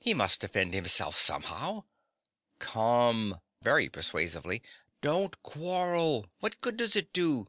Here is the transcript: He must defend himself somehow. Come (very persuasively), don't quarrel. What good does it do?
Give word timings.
He 0.00 0.12
must 0.12 0.40
defend 0.40 0.74
himself 0.74 1.16
somehow. 1.16 1.84
Come 2.58 3.38
(very 3.62 3.88
persuasively), 3.88 4.60
don't 5.02 5.40
quarrel. 5.44 6.26
What 6.40 6.60
good 6.60 6.76
does 6.76 6.96
it 6.96 7.12
do? 7.12 7.46